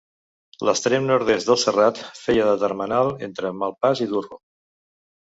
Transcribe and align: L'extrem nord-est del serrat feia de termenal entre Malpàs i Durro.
L'extrem 0.67 1.03
nord-est 1.09 1.49
del 1.49 1.59
serrat 1.63 1.99
feia 2.19 2.47
de 2.47 2.55
termenal 2.63 3.11
entre 3.27 3.51
Malpàs 3.59 4.01
i 4.07 4.09
Durro. 4.15 4.41